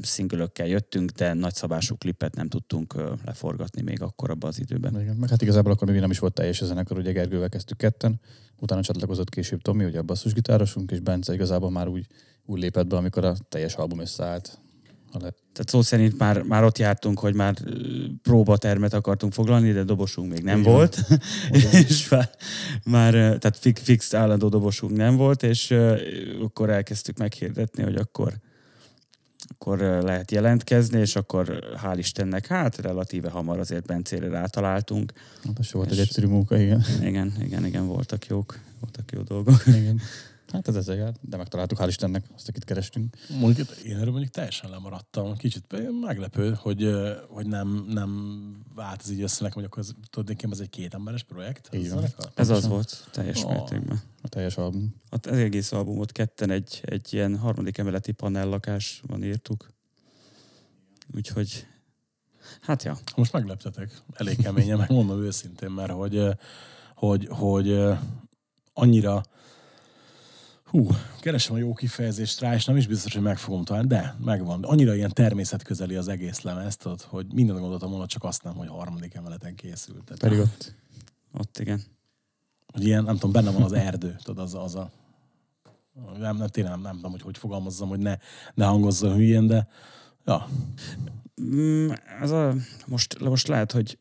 [0.03, 5.01] szingölökkel jöttünk, de nagyszabású klippet nem tudtunk leforgatni még akkor abban az időben.
[5.01, 5.17] Igen.
[5.17, 8.21] Meg hát igazából akkor még nem is volt teljes a zenekar, ugye Gergővel kezdtük ketten,
[8.57, 12.07] utána csatlakozott később Tomi, ugye a basszusgitárosunk, és Bence igazából már úgy,
[12.51, 14.59] úgy lépett be, amikor a teljes album összeállt.
[15.13, 17.55] Tehát szó szerint már, már ott jártunk, hogy már
[18.23, 20.73] próbatermet akartunk foglalni, de dobosunk még nem Igen.
[20.73, 20.99] volt.
[21.89, 22.31] és már,
[22.85, 25.75] már tehát fix, fix állandó dobosunk nem volt, és
[26.43, 28.33] akkor elkezdtük meghirdetni, hogy akkor
[29.49, 35.13] akkor lehet jelentkezni, és akkor hál' Istennek, hát relatíve hamar azért Bencére rátaláltunk.
[35.45, 36.85] Hát volt egy És- egyszerű munka, igen.
[37.03, 39.63] Igen, igen, igen, voltak jók, voltak jó dolgok.
[39.67, 40.01] igen.
[40.53, 43.17] Hát ez ezzel járt, de megtaláltuk, hál' Istennek azt, akit kerestünk.
[43.41, 45.37] Mondjuk én erről mondjuk teljesen lemaradtam.
[45.37, 45.65] Kicsit
[46.01, 46.91] meglepő, hogy,
[47.29, 48.41] hogy nem, nem
[48.75, 51.69] vált ez így össze nekem, hogy akkor ez, tudod, nekem ez egy kétemberes projekt.
[51.73, 52.05] Így Ez van.
[52.35, 53.51] Ez az volt teljes Ó.
[53.51, 54.01] mértékben.
[54.23, 54.95] A teljes album.
[55.11, 59.73] Hát az egész albumot ketten egy, egy ilyen harmadik emeleti panellakásban írtuk.
[61.15, 61.67] Úgyhogy,
[62.61, 64.03] hát ja, Most megleptetek.
[64.13, 66.27] Elég keményen, megmondom őszintén, mert hogy,
[66.95, 67.81] hogy, hogy
[68.73, 69.23] annyira
[70.71, 70.89] hú,
[71.21, 74.65] keresem a jó kifejezést rá, és nem is biztos, hogy meg fogom találni, de megvan.
[74.65, 78.69] Annyira ilyen természetközeli az egész lemez, tudod, hogy mindent gondoltam volna, csak azt nem, hogy
[78.69, 80.05] harmadik emeleten készült.
[80.05, 80.75] Tehát, Pedig ott
[81.33, 81.81] ott igen.
[82.73, 84.91] hogy ilyen, nem tudom, benne van az erdő, tudod, az, az a
[86.19, 88.17] nem, nem, tényleg nem, nem tudom, hogy hogy fogalmazzam, hogy ne,
[88.55, 89.69] ne hangozza hülyén, de
[90.25, 90.49] ja,
[91.43, 92.55] Mm, Ez a,
[92.87, 93.99] most, most lehet, hogy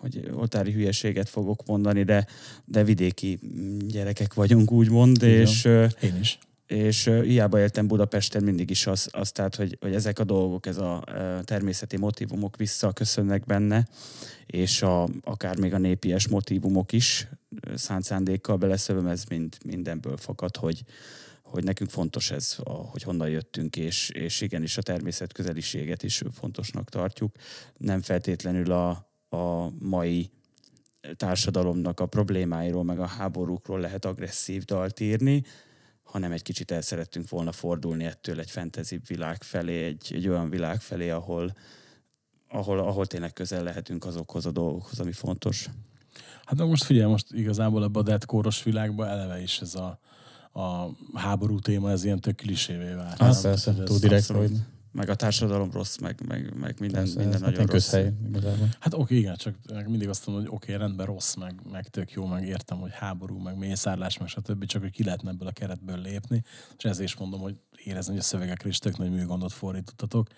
[0.00, 2.26] hogy oltári hülyeséget fogok mondani, de,
[2.64, 3.38] de vidéki
[3.86, 5.40] gyerekek vagyunk, úgymond, Igen.
[5.40, 5.64] és,
[6.00, 6.38] én is.
[6.66, 10.78] és hiába éltem Budapesten, mindig is az, az tehát, hogy, hogy ezek a dolgok, ez
[10.78, 11.04] a
[11.44, 13.88] természeti motivumok visszaköszönnek benne,
[14.46, 17.28] és a, akár még a népies motivumok is
[17.74, 20.82] szánt szándékkal beleszövöm, ez mind, mindenből fakad, hogy,
[21.42, 26.22] hogy nekünk fontos ez, a, hogy honnan jöttünk, és, és igenis a természet közeliséget is
[26.32, 27.34] fontosnak tartjuk.
[27.76, 30.30] Nem feltétlenül a, a mai
[31.16, 35.44] társadalomnak a problémáiról, meg a háborúkról lehet agresszív dalt írni,
[36.02, 40.50] hanem egy kicsit el szerettünk volna fordulni ettől egy fantasy világ felé, egy, egy olyan
[40.50, 41.56] világ felé, ahol,
[42.48, 45.68] ahol, ahol tényleg közel lehetünk azokhoz a dolgokhoz, ami fontos.
[46.44, 50.00] Hát de most figyelj, most igazából ebbe a deadcore világban eleve is ez a,
[50.60, 53.18] a háború téma, ez ilyen tök klisévé vált.
[53.18, 54.48] Hát persze, túl direkt, abszolút.
[54.48, 54.58] hogy
[54.92, 57.70] Meg a társadalom rossz, meg, meg, meg minden, persze, minden nagyon rossz.
[57.70, 58.68] közhely igazából.
[58.78, 59.54] Hát oké, igen, csak
[59.86, 63.38] mindig azt mondom, hogy oké, rendben rossz, meg, meg tök jó, meg értem, hogy háború,
[63.38, 66.42] meg mészárlás, meg stb., csak hogy ki lehetne ebből a keretből lépni,
[66.78, 70.28] és ezért is mondom, hogy érezni, hogy a szövegekre is tök nagy műgondot fordítottatok.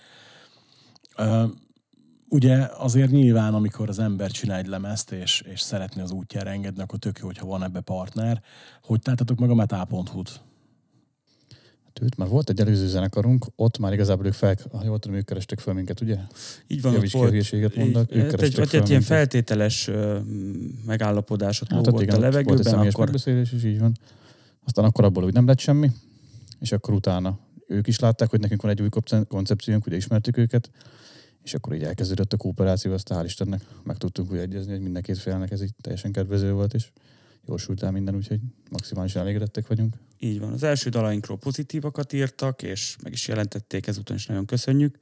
[2.29, 6.83] Ugye azért nyilván, amikor az ember csinál egy lemezt, és, és szeretné az útjára engedni,
[6.83, 8.43] akkor tök jó, hogyha van ebbe partner.
[8.83, 10.41] Hogy találtatok meg a metal.hu-t?
[12.01, 15.25] Őt már volt egy előző zenekarunk, ott már igazából ők fel, ha jól tudom, ők
[15.25, 16.17] kerestek fel minket, ugye?
[16.67, 17.31] Így van, ott Javíts ki, volt.
[17.31, 19.17] hülyeséget mondok, ők Így, egy, kerestek vagy fel egy ilyen minket.
[19.17, 20.19] feltételes ö,
[20.87, 23.99] megállapodásot Hát ott igen, a ott volt egy levegőben, személyes akkor megbeszélés is, így van.
[24.65, 25.91] Aztán akkor abból úgy nem lett semmi,
[26.61, 30.37] és akkor utána ők is látták, hogy nekünk van egy új konce- koncepciónk, ugye ismertük
[30.37, 30.71] őket,
[31.43, 34.97] és akkor így elkezdődött a kooperáció, aztán hál' Istennek meg tudtunk úgy egyezni, hogy mind
[34.97, 36.91] a két félnek ez így teljesen kedvező volt, és
[37.47, 39.97] jól sült el minden, úgyhogy maximálisan elégedettek vagyunk.
[40.19, 40.53] Így van.
[40.53, 44.99] Az első dalainkról pozitívakat írtak, és meg is jelentették, ezúton is nagyon köszönjük.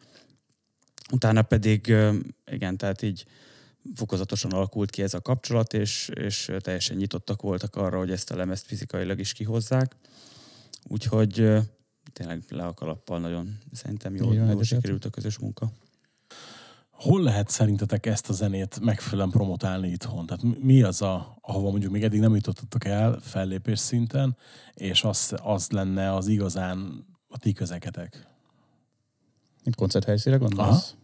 [1.13, 1.95] Utána pedig,
[2.51, 3.25] igen, tehát így
[3.95, 8.37] fokozatosan alakult ki ez a kapcsolat, és, és teljesen nyitottak voltak arra, hogy ezt a
[8.37, 9.97] lemezt fizikailag is kihozzák.
[10.89, 11.35] Úgyhogy
[12.13, 15.73] tényleg le a kalappal nagyon szerintem jól, jól sikerült a közös munka.
[17.01, 20.27] Hol lehet szerintetek ezt a zenét megfelelően promotálni itthon?
[20.27, 24.37] Tehát mi- az, a, ahova mondjuk még eddig nem jutottatok el fellépés szinten,
[24.75, 28.27] és az, az lenne az igazán a ti közeketek?
[29.65, 30.69] Mint koncerthelyszínre gondolsz?
[30.69, 30.99] Aha.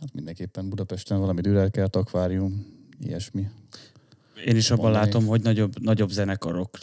[0.00, 2.66] Hát mindenképpen Budapesten valami Dürerkert, akvárium,
[3.00, 3.48] ilyesmi.
[4.44, 5.04] Én is abban Mondani.
[5.04, 6.78] látom, hogy nagyobb, nagyobb zenekarok,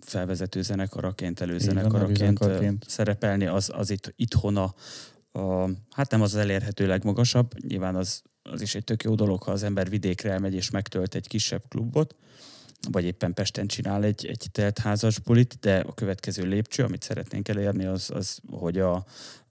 [0.00, 4.74] felvezető zenekaraként, előzenekaraként szerepelni, az, az itt, itthon a,
[5.32, 9.52] a, hát nem az elérhető legmagasabb, nyilván az, az is egy tök jó dolog, ha
[9.52, 12.16] az ember vidékre elmegy és megtölt egy kisebb klubot,
[12.90, 17.84] vagy éppen Pesten csinál egy, egy teltházas bulit, de a következő lépcső, amit szeretnénk elérni,
[17.84, 18.94] az, az hogy a,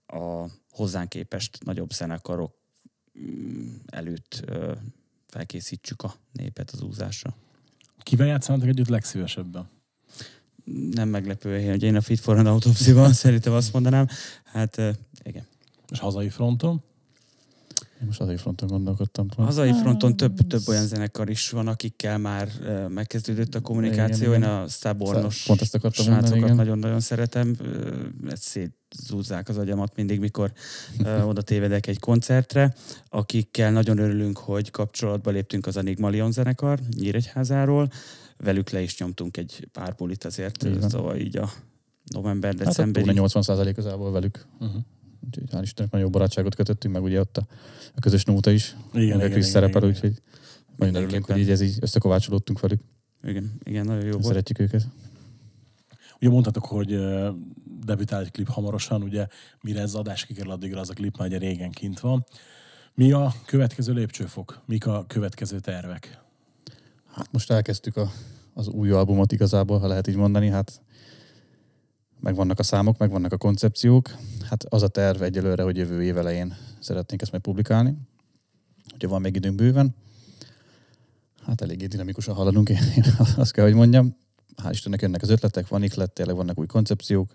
[0.06, 2.54] a hozzánk képest nagyobb zenekarok
[3.18, 4.44] mm, előtt
[5.26, 7.36] felkészítsük a népet az úzásra.
[8.02, 9.70] Kivel játszanátok együtt legszívesebben?
[10.90, 14.06] nem meglepő, hogy én a Fit for an Autopsy-ban szerintem azt mondanám.
[14.44, 14.76] Hát
[15.22, 15.46] igen.
[15.92, 16.82] És hazai fronton?
[18.00, 19.26] Én most azért fronton gondolkodtam.
[19.36, 22.48] Hazai fronton több, több olyan zenekar is van, akikkel már
[22.88, 24.26] megkezdődött a kommunikáció.
[24.28, 24.62] Igen, Én igen.
[24.62, 26.54] a Stabornos Pont ezt akartam srácokat igen.
[26.54, 27.56] nagyon-nagyon szeretem.
[28.28, 30.52] Ezt szétzúzzák az agyamat mindig, mikor
[31.30, 32.74] oda tévedek egy koncertre.
[33.08, 37.88] Akikkel nagyon örülünk, hogy kapcsolatba léptünk az Enigma Lion zenekar Nyíregyházáról.
[38.36, 40.88] Velük le is nyomtunk egy pár bulit azért, van.
[40.88, 43.04] szóval így a Hát a november-decemberi.
[43.04, 44.46] túl 80 közelból velük.
[44.60, 44.82] Uh-huh.
[45.26, 47.46] Úgyhogy hál' Istennek nagyon jó barátságot kötöttünk, meg ugye ott a,
[47.94, 48.76] a közös nóta is.
[48.92, 50.22] Igen, igen, is igen, szerepel, igen, úgyhogy
[50.76, 52.80] nagyon örülünk, hogy így ez így összekovácsolódtunk velük.
[53.22, 54.24] Igen, igen, nagyon jó volt.
[54.24, 54.86] Szeretjük őket.
[56.20, 56.98] Ugye mondhatok, hogy
[57.84, 59.26] debütál egy klip hamarosan, ugye
[59.60, 62.26] mire ez az adás kikerül, addigra az a klip már ugye régen kint van.
[62.94, 64.60] Mi a következő lépcsőfok?
[64.66, 66.20] Mik a következő tervek?
[67.12, 68.12] Hát most elkezdtük a,
[68.54, 70.48] az új albumot igazából, ha lehet így mondani.
[70.48, 70.80] Hát
[72.22, 74.10] megvannak a számok, megvannak a koncepciók.
[74.48, 77.96] Hát az a terv egyelőre, hogy jövő év elején szeretnénk ezt majd publikálni.
[78.94, 79.94] Ugye van még időnk bőven.
[81.46, 83.04] Hát eléggé dinamikusan haladunk, én, én
[83.36, 84.16] azt kell, hogy mondjam.
[84.62, 87.34] Hál' Istennek jönnek az ötletek, van iklet, tényleg vannak új koncepciók.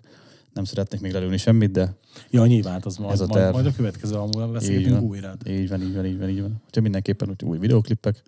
[0.52, 1.94] Nem szeretnék még lelőni semmit, de
[2.30, 3.54] Ja, nyilván, az majd, Ez a majd, terv.
[3.54, 4.18] majd a következő
[4.52, 5.04] beszélgetünk van.
[5.04, 5.34] újra.
[5.46, 6.62] így van, így van, így van, így van.
[6.66, 8.22] Úgyhogy mindenképpen úgy új videóklippek.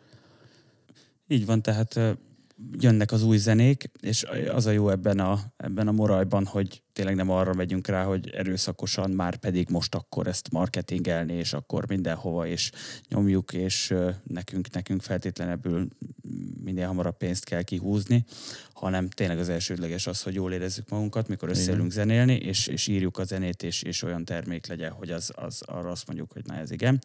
[1.29, 1.99] Így van, tehát
[2.79, 7.15] jönnek az új zenék, és az a jó ebben a, ebben a morajban, hogy tényleg
[7.15, 12.47] nem arra megyünk rá, hogy erőszakosan már pedig most akkor ezt marketingelni, és akkor mindenhova,
[12.47, 12.71] és
[13.09, 15.89] nyomjuk, és nekünk, nekünk feltétlenebbül
[16.65, 18.25] minél hamarabb pénzt kell kihúzni,
[18.73, 23.19] hanem tényleg az elsődleges az, hogy jól érezzük magunkat, mikor összeülünk zenélni, és, és írjuk
[23.19, 26.55] a zenét, és, és olyan termék legyen, hogy az, az arra azt mondjuk, hogy na
[26.55, 26.99] ez igen,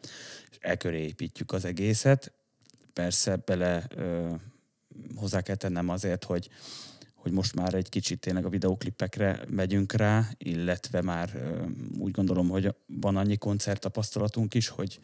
[0.50, 2.32] és elköré építjük az egészet,
[2.92, 4.34] persze bele ö,
[5.14, 6.48] hozzá kell tennem azért, hogy,
[7.14, 11.30] hogy most már egy kicsit tényleg a videóklipekre megyünk rá, illetve már
[11.98, 15.00] úgy gondolom, hogy van annyi koncert tapasztalatunk is, hogy,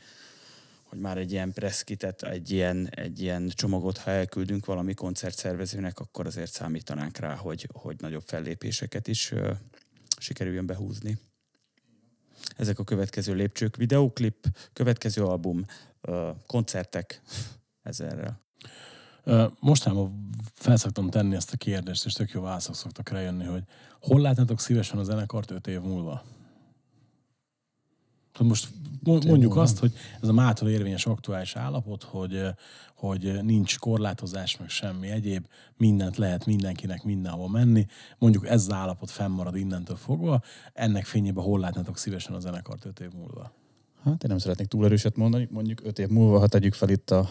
[0.82, 6.26] hogy már egy ilyen preszkitet, egy ilyen, egy ilyen csomagot, ha elküldünk valami koncertszervezőnek, akkor
[6.26, 9.52] azért számítanánk rá, hogy, hogy nagyobb fellépéseket is ö,
[10.18, 11.18] sikerüljön behúzni.
[12.56, 15.64] Ezek a következő lépcsők, videóklip, következő album,
[16.00, 17.22] ö, koncertek
[17.82, 18.40] ezerrel.
[19.60, 23.62] Mostanában felszoktam tenni ezt a kérdést, és tök jó válaszok szoktak rájönni, hogy
[24.00, 26.22] hol látnátok szívesen a zenekart öt év múlva?
[28.32, 28.68] Tehát most
[29.02, 32.46] mo- mondjuk azt, hogy ez a mától érvényes aktuális állapot, hogy,
[32.94, 37.86] hogy nincs korlátozás, meg semmi egyéb, mindent lehet mindenkinek mindenhol menni.
[38.18, 40.42] Mondjuk ez az állapot fennmarad innentől fogva.
[40.72, 43.52] Ennek fényében hol látnátok szívesen a zenekart öt év múlva?
[44.04, 47.10] Hát én nem szeretnék túl erőset mondani, mondjuk öt év múlva, ha tegyük fel itt
[47.10, 47.28] a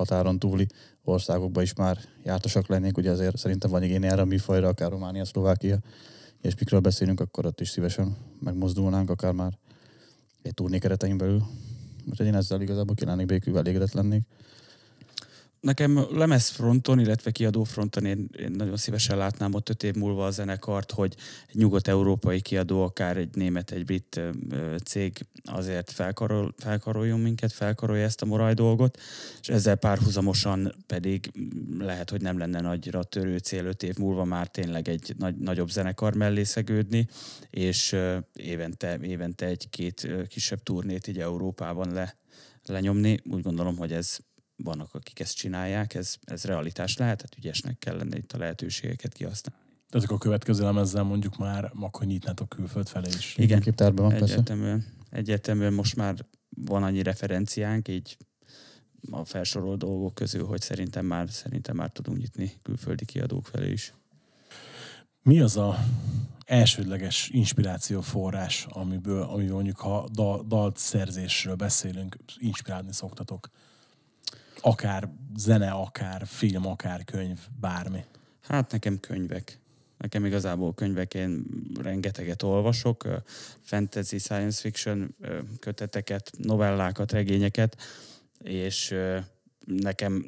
[0.00, 0.66] határon túli
[1.04, 5.24] országokba is már jártosak lennénk, ugye azért szerintem van igény erre a műfajra, akár Románia,
[5.24, 5.78] Szlovákia,
[6.40, 9.58] és mikről beszélünk, akkor ott is szívesen megmozdulnánk, akár már
[10.42, 11.42] egy turné keretein belül.
[12.10, 14.22] Úgyhogy én ezzel igazából ki lennék elégedett lennék.
[15.60, 20.90] Nekem lemezfronton, illetve kiadófronton én, én nagyon szívesen látnám ott öt év múlva a zenekart,
[20.90, 21.16] hogy
[21.48, 24.20] egy nyugat-európai kiadó, akár egy német, egy brit
[24.84, 28.98] cég azért felkarol, felkaroljon minket, felkarolja ezt a moraj dolgot,
[29.40, 31.30] és ezzel párhuzamosan pedig
[31.78, 35.70] lehet, hogy nem lenne nagyra törő cél öt év múlva már tényleg egy nagy, nagyobb
[35.70, 37.06] zenekar mellé szegődni,
[37.50, 37.96] és
[38.32, 42.18] évente, évente egy-két kisebb turnét így Európában le,
[42.64, 43.20] lenyomni.
[43.30, 44.18] Úgy gondolom, hogy ez
[44.62, 49.62] vannak, akik ezt csinálják, ez, ez realitás lehet, tehát ügyesnek kellene itt a lehetőségeket kihasználni.
[49.90, 53.34] Tehát akkor a következő lemezzel mondjuk már akkor nyitnátok külföld felé is.
[53.36, 53.62] Igen.
[53.76, 54.24] Van, persze.
[54.24, 58.16] Egyértelműen, egyértelműen most már van annyi referenciánk, így
[59.10, 63.94] a felsorolt dolgok közül, hogy szerintem már, szerintem már tudunk nyitni külföldi kiadók felé is.
[65.22, 65.78] Mi az a
[66.44, 73.50] elsődleges inspirációforrás, amiből, ami mondjuk ha dal, dalt szerzésről beszélünk, inspirálni szoktatok.
[74.60, 78.04] Akár zene, akár film, akár könyv, bármi.
[78.40, 79.58] Hát nekem könyvek.
[79.98, 81.44] Nekem igazából könyvek, én
[81.82, 83.06] rengeteget olvasok,
[83.62, 85.16] fantasy, science fiction
[85.58, 87.76] köteteket, novellákat, regényeket,
[88.42, 88.94] és
[89.64, 90.24] nekem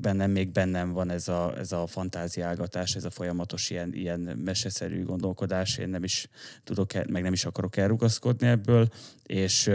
[0.00, 5.04] bennem még bennem van ez a, ez a fantáziálgatás, ez a folyamatos ilyen, ilyen meseszerű
[5.04, 5.78] gondolkodás.
[5.78, 6.28] Én nem is
[6.64, 8.88] tudok, meg nem is akarok elrugaszkodni ebből,
[9.26, 9.70] és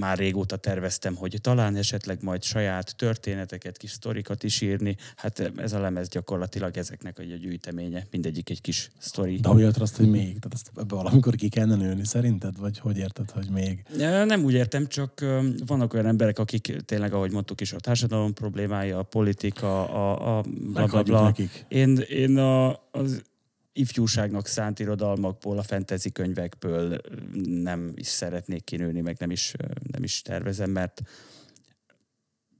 [0.00, 4.96] már régóta terveztem, hogy talán esetleg majd saját történeteket, kis sztorikat is írni.
[5.16, 8.06] Hát ez a lemez gyakorlatilag ezeknek a gyűjteménye.
[8.10, 9.36] Mindegyik egy kis sztori.
[9.36, 10.26] De hogy érted azt, hogy még?
[10.26, 12.58] Tehát ezt ebbe valamikor ki kellene nőni szerinted?
[12.58, 13.84] Vagy hogy érted, hogy még?
[14.26, 15.24] Nem úgy értem, csak
[15.66, 20.42] vannak olyan emberek, akik tényleg, ahogy mondtuk is, a társadalom problémája, a politika, a, a
[20.72, 21.22] bla bla bla.
[21.22, 21.64] nekik.
[21.68, 23.22] Én, én a, az
[23.72, 27.00] ifjúságnak szánt irodalmakból, a fantasy könyvekből
[27.46, 29.54] nem is szeretnék kinőni, meg nem is,
[29.90, 31.02] nem is tervezem, mert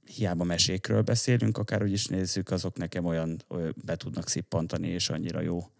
[0.05, 5.41] hiába mesékről beszélünk, akárhogy is nézzük, azok nekem olyan, olyan be tudnak szippantani, és annyira
[5.41, 5.71] jó.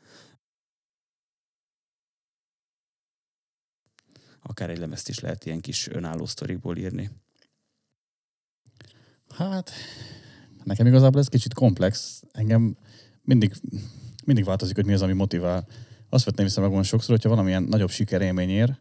[4.41, 7.10] Akár egy lemezt is lehet ilyen kis önálló sztorikból írni.
[9.30, 9.72] Hát,
[10.63, 12.22] nekem igazából ez kicsit komplex.
[12.32, 12.78] Engem
[13.22, 13.54] mindig,
[14.25, 15.67] mindig változik, hogy mi az, ami motivál.
[16.09, 18.75] Azt vettem észre magam sokszor, hogyha valamilyen nagyobb sikerélmény ér,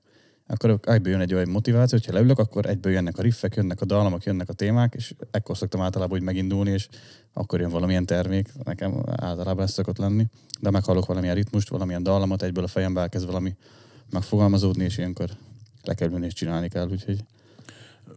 [0.46, 3.85] akkor egyből jön egy olyan motiváció, hogyha leülök, akkor egyből jönnek a riffek, jönnek a
[3.85, 6.88] dallamok, jönnek a témák, és ekkor szoktam általában úgy megindulni, és
[7.33, 8.52] akkor jön valamilyen termék.
[8.64, 10.26] Nekem általában ez szokott lenni.
[10.61, 13.57] De meghallok valamilyen ritmust, valamilyen dallamot, egyből a fejembe elkezd valami
[14.11, 15.31] megfogalmazódni, és ilyenkor
[15.83, 16.88] le kell ülni és csinálni kell.
[16.88, 17.24] Úgyhogy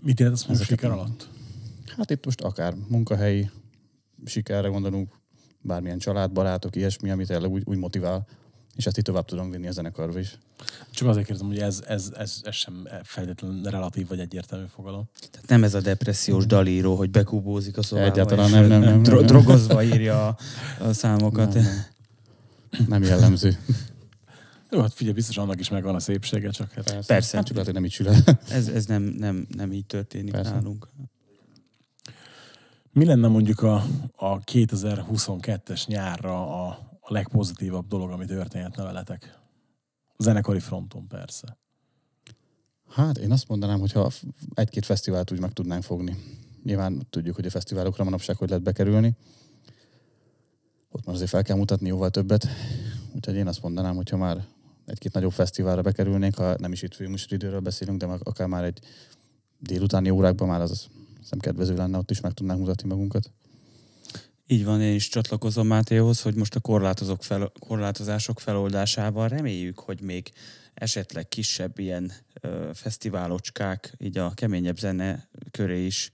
[0.01, 1.29] Mit értesz most siker alatt?
[1.97, 3.49] Hát itt most akár munkahelyi
[4.25, 5.13] sikerre gondolunk,
[5.65, 8.27] bármilyen család, barátok, ilyesmi, ami tényleg úgy, úgy motivál,
[8.75, 10.37] és ezt itt tovább tudom vinni a zenekarba is.
[10.91, 15.09] Csak azért kérdezem, hogy ez, ez, ez, ez sem feltétlenül relatív vagy egyértelmű fogalom.
[15.31, 19.19] Tehát nem ez a depressziós dalíró, hogy bekubózik a szobába, Egyáltalán nem, nem, nem, dro-
[19.19, 19.27] nem.
[19.27, 20.37] drogozva írja a,
[20.79, 21.53] a számokat.
[21.53, 21.83] Nem, nem.
[22.87, 23.57] Nem jellemző.
[24.71, 27.37] Jó, hát figyelj, biztos annak is megvan a szépsége, csak hát Persze.
[27.37, 28.15] Hát csak lehet, hogy nem így csinál.
[28.49, 30.51] Ez, ez nem, nem, nem így történik Persze.
[30.51, 30.87] nálunk.
[32.95, 33.83] Mi lenne mondjuk a,
[34.15, 36.67] a 2022-es nyárra a,
[36.99, 39.39] a legpozitívabb dolog, ami történhetne veletek?
[40.17, 41.57] A zenekari fronton persze.
[42.89, 44.11] Hát én azt mondanám, hogyha
[44.53, 46.17] egy-két fesztivált úgy meg tudnánk fogni.
[46.63, 49.15] Nyilván tudjuk, hogy a fesztiválokra manapság hogy lehet bekerülni.
[50.89, 52.47] Ott már azért fel kell mutatni jóval többet.
[53.15, 54.45] Úgyhogy én azt mondanám, hogyha már
[54.85, 58.79] egy-két nagyobb fesztiválra bekerülnénk, ha nem is itt főműsoridőről beszélünk, de akár már egy
[59.59, 60.89] délutáni órákban már az
[61.25, 63.31] hiszem kedvező lenne, ott is meg tudnánk mutatni magunkat.
[64.47, 70.01] Így van, én is csatlakozom Mátéhoz, hogy most a korlátozók fel, korlátozások feloldásával reméljük, hogy
[70.01, 70.31] még
[70.73, 72.11] esetleg kisebb ilyen
[72.41, 76.11] ö, fesztiválocskák, így a keményebb zene köré is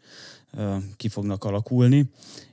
[0.54, 2.12] ö, ki fognak alakulni,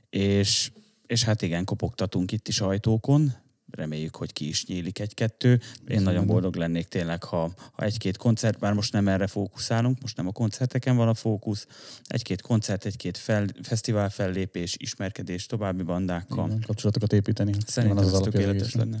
[0.09, 0.71] és,
[1.07, 3.33] és hát igen, kopogtatunk itt is ajtókon,
[3.71, 5.59] reméljük, hogy ki is nyílik egy-kettő.
[5.87, 10.17] Én nagyon boldog lennék tényleg, ha, ha egy-két koncert, bár most nem erre fókuszálunk, most
[10.17, 11.67] nem a koncerteken van a fókusz,
[12.07, 16.45] egy-két koncert, egy-két fel, fesztivál fellépés, ismerkedés további bandákkal.
[16.45, 17.53] Igen, kapcsolatokat építeni.
[17.65, 18.97] Szerintem alapja az tökéletes lenne.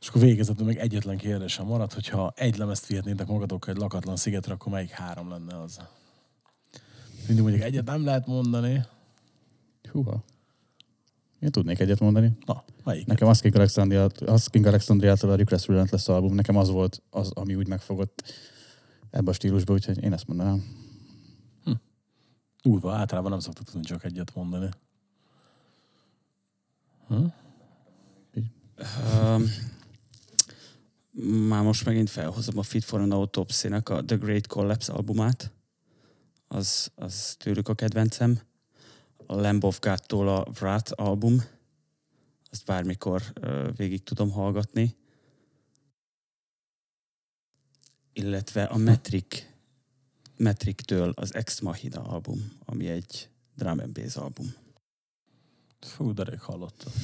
[0.00, 4.52] És akkor végezetül még egyetlen kérdésem maradt, hogyha egy lemezt vihetnétek magatokkal egy lakatlan szigetre,
[4.52, 5.78] akkor melyik három lenne az?
[7.26, 8.84] Mindig mondjuk egyet nem lehet mondani.
[9.92, 10.24] Húha.
[11.40, 12.32] Én tudnék egyet mondani.
[12.46, 13.06] Na, melyik?
[13.06, 17.68] Nekem Asking Alexandria, Asking Alexandriától a Request Relentless album, nekem az volt az, ami úgy
[17.68, 18.32] megfogott
[19.10, 20.64] ebbe a stílusba, úgyhogy én ezt mondanám.
[22.62, 24.68] Durva, általában nem szoktak tudni csak egyet mondani.
[27.08, 27.32] Um,
[31.48, 35.52] már most megint felhozom a Fit for an Autopsy-nek a The Great Collapse albumát.
[36.48, 38.40] Az, az tőlük a kedvencem.
[39.26, 41.42] A Lamb of God-tól a Wrath album.
[42.50, 43.22] Azt bármikor
[43.76, 44.96] végig tudom hallgatni.
[48.12, 49.46] Illetve a Metric,
[50.36, 54.54] Metric-től az Ex Machina album, ami egy drum and bass album.
[55.80, 56.92] Fú, de rég hallottam.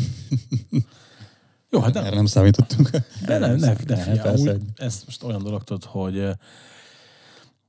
[1.70, 2.90] Jó, hát nem, Erre nem számítottunk.
[3.26, 4.52] De nem, ne, de Ne, figyelj, persze.
[4.52, 6.28] úgy, ez most olyan dolog tudod, hogy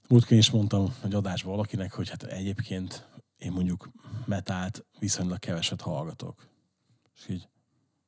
[0.07, 3.07] múltkor is mondtam egy adásban valakinek, hogy hát egyébként
[3.43, 3.91] én mondjuk
[4.25, 6.47] metált viszonylag keveset hallgatok.
[7.15, 7.47] És így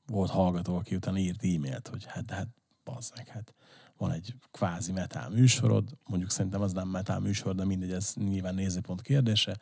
[0.06, 2.48] volt hallgató, aki utána írt e-mailt, hogy hát, de hát
[2.84, 3.54] bazd meg, hát
[3.98, 8.56] van egy kvázi metál műsorod, mondjuk szerintem az nem metál műsor, de mindegy, ez nyilván
[8.56, 9.58] nézőpont kérdése,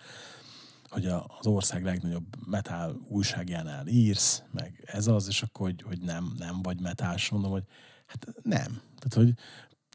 [0.90, 6.34] hogy az ország legnagyobb metál újságjánál írsz, meg ez az, és akkor, hogy, hogy nem,
[6.38, 7.30] nem vagy metás.
[7.30, 7.66] Mondom, hogy
[8.14, 8.82] Hát nem.
[9.00, 9.34] Tehát, hogy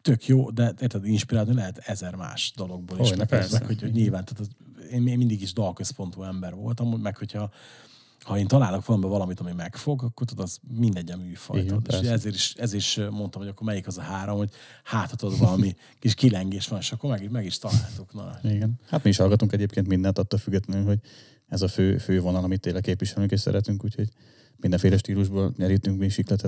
[0.03, 3.09] tök jó, de érted, inspirálni lehet ezer más dologból is.
[3.09, 3.59] Hogyne, Meg, persze.
[3.59, 4.49] meg, hogy, hogy nyilván, tehát az,
[4.91, 7.51] én, mindig is dalközpontú ember voltam, meg hogyha
[8.29, 11.61] ha én találok valamiben valamit, ami megfog, akkor tudod, az mindegy a műfaj.
[11.61, 11.83] Igen.
[11.89, 14.51] És ezért is, ezért is mondtam, hogy akkor melyik az a három, hogy
[14.85, 18.15] hát ha tudod, valami kis kilengés van, és akkor meg, meg is találtuk.
[18.15, 18.39] Na.
[18.43, 18.81] Igen.
[18.87, 20.99] Hát mi is hallgatunk egyébként mindent, attól függetlenül, hogy
[21.49, 24.09] ez a fő, fő vonal, amit tényleg képviselünk és szeretünk, úgyhogy
[24.57, 26.07] mindenféle stílusból nyerítünk mi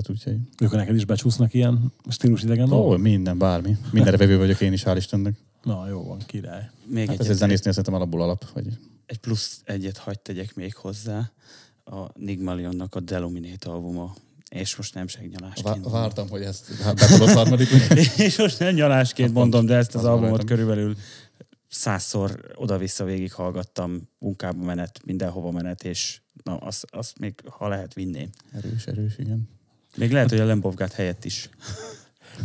[0.09, 3.77] úgyhogy Ők neked is becsúsznak ilyen stílus idegen ó, minden, bármi.
[3.91, 5.35] Mindenre vevő vagyok én is, hál' Istennek.
[5.63, 6.69] Na, jó van, király.
[6.85, 10.55] Még Hát ez egyet, egy zenésznél szerintem alapból alap, hogy egy plusz egyet hagyd tegyek
[10.55, 11.31] még hozzá.
[11.83, 14.15] A Nigmalionnak a Deluminate albuma.
[14.49, 15.67] És most nem segnyalásként.
[15.67, 15.91] mondom.
[15.91, 17.69] vártam, hogy ezt hát betudod harmadik.
[18.17, 20.47] És most nem nyalásként Hát mondom, de ezt az azon albumot rajtam.
[20.57, 20.95] körülbelül
[21.67, 27.93] százszor oda-vissza végig hallgattam, munkába menet, mindenhova menet, és na, azt, azt még, ha lehet,
[27.93, 28.29] vinném.
[28.51, 29.49] Erős, erős, igen.
[29.97, 31.49] Még lehet, hogy a Lembovgát helyett is.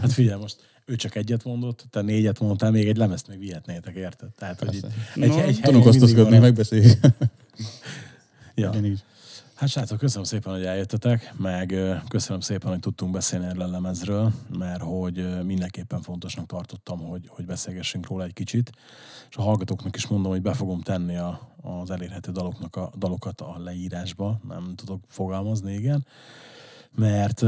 [0.01, 0.57] Hát figyelj, most
[0.89, 4.29] ő csak egyet mondott, te négyet mondtál, még egy lemezt még vihetnétek, érted?
[4.29, 4.87] Tehát, hogy Persze.
[5.17, 5.61] itt egy, No, egy
[6.17, 6.99] van- megbeszéljük.
[8.59, 8.69] Ja.
[8.69, 9.03] Igen, így.
[9.55, 11.75] Hát srácok, köszönöm szépen, hogy eljöttetek, meg
[12.09, 17.47] köszönöm szépen, hogy tudtunk beszélni erről a lemezről, mert hogy mindenképpen fontosnak tartottam, hogy, hogy
[17.47, 18.71] beszélgessünk róla egy kicsit.
[19.31, 23.41] És a hallgatóknak is mondom, hogy be fogom tenni a, az elérhető daloknak a dalokat
[23.41, 26.07] a leírásba, nem tudok fogalmazni, igen.
[26.97, 27.43] Mert,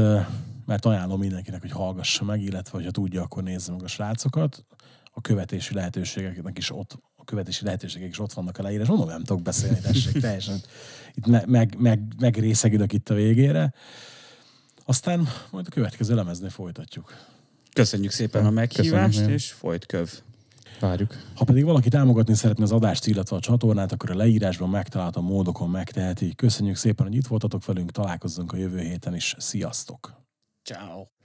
[0.65, 4.63] mert ajánlom mindenkinek, hogy hallgassa meg, illetve, hogyha tudja, akkor nézze meg a srácokat.
[5.11, 8.87] A követési lehetőségeknek is ott, a követési lehetőségek is ott vannak a leírás.
[8.87, 10.61] Mondom, nem tudok beszélni, tessék, teljesen
[11.13, 13.73] itt me, meg, meg, megrészegülök itt a végére.
[14.85, 17.13] Aztán majd a következő lemezni folytatjuk.
[17.73, 19.33] Köszönjük szépen a Köszönjük meghívást, nagyon.
[19.33, 20.11] és folyt köv.
[20.79, 21.15] Várjuk.
[21.35, 25.69] Ha pedig valaki támogatni szeretne az adást, illetve a csatornát, akkor a leírásban megtalálható módokon
[25.69, 26.35] megteheti.
[26.35, 29.35] Köszönjük szépen, hogy itt voltatok velünk, találkozzunk a jövő héten is.
[29.37, 30.13] Sziasztok!
[30.63, 31.18] Ciao.